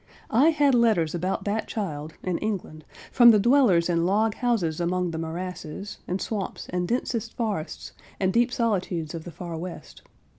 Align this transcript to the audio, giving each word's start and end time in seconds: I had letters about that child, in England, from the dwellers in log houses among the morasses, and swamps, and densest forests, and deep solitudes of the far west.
I 0.31 0.49
had 0.49 0.73
letters 0.73 1.13
about 1.13 1.43
that 1.43 1.67
child, 1.67 2.15
in 2.23 2.39
England, 2.39 2.85
from 3.11 3.29
the 3.29 3.37
dwellers 3.39 3.87
in 3.87 4.03
log 4.03 4.33
houses 4.33 4.79
among 4.81 5.11
the 5.11 5.19
morasses, 5.19 5.99
and 6.07 6.19
swamps, 6.19 6.65
and 6.71 6.87
densest 6.87 7.37
forests, 7.37 7.91
and 8.19 8.33
deep 8.33 8.51
solitudes 8.51 9.13
of 9.13 9.25
the 9.25 9.31
far 9.31 9.55
west. 9.59 10.01